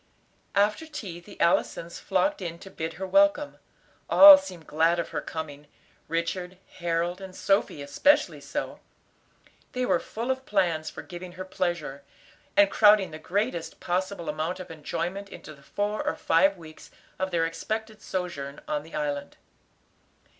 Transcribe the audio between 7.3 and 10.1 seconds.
Sophy especially so. They were